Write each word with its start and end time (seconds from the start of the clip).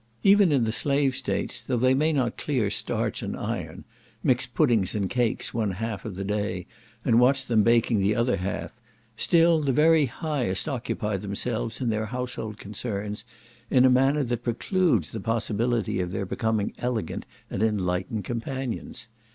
Even 0.23 0.51
in 0.51 0.63
the 0.63 0.71
slave 0.71 1.15
states, 1.15 1.61
though 1.61 1.77
they 1.77 1.93
may 1.93 2.11
not 2.11 2.35
clear 2.35 2.71
starch 2.71 3.21
and 3.21 3.37
iron, 3.37 3.83
mix 4.23 4.47
puddings 4.47 4.95
and 4.95 5.11
cakes 5.11 5.53
one 5.53 5.73
half 5.73 6.05
of 6.05 6.15
the 6.15 6.23
day, 6.23 6.65
and 7.05 7.19
watch 7.19 7.45
them 7.45 7.61
baking 7.61 7.99
the 7.99 8.15
other 8.15 8.37
half, 8.37 8.71
still 9.15 9.59
the 9.59 9.71
very 9.71 10.07
highest 10.07 10.67
occupy 10.67 11.17
themselves 11.17 11.79
in 11.81 11.89
their 11.91 12.07
household 12.07 12.57
concerns, 12.57 13.23
in 13.69 13.85
a 13.85 13.91
manner 13.91 14.23
that 14.23 14.41
precludes 14.43 15.11
the 15.11 15.19
possibility 15.19 15.99
of 16.01 16.09
their 16.09 16.25
becoming 16.25 16.73
elegant 16.79 17.27
and 17.51 17.61
enlightened 17.61 18.23
companions. 18.23 19.07